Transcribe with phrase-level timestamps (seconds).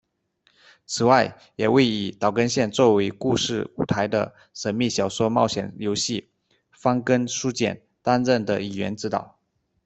[0.87, 6.31] 此外，也为以岛根县作为故事舞台的神祕小说冒险游戏
[6.75, 9.37] 『方根书简』担任的语言指导。